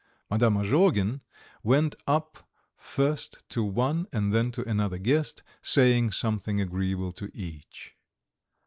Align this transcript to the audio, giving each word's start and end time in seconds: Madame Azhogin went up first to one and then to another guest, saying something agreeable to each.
Madame 0.31 0.55
Azhogin 0.55 1.21
went 1.61 1.93
up 2.07 2.49
first 2.75 3.43
to 3.49 3.63
one 3.63 4.07
and 4.11 4.33
then 4.33 4.49
to 4.51 4.67
another 4.67 4.97
guest, 4.97 5.43
saying 5.61 6.09
something 6.11 6.59
agreeable 6.59 7.11
to 7.11 7.29
each. 7.37 7.95